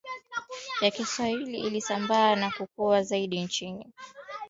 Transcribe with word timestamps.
ya 0.81 0.91
Kiswahili 0.91 1.59
ilisambaa 1.59 2.35
na 2.35 2.51
kukua 2.51 3.03
zaidi 3.03 3.43
nchini 3.43 3.93